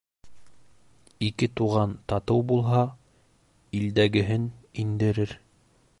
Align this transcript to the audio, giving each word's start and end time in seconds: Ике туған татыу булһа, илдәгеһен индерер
Ике 1.27 1.49
туған 1.59 1.93
татыу 2.15 2.43
булһа, 2.53 2.81
илдәгеһен 3.81 4.49
индерер 4.85 5.41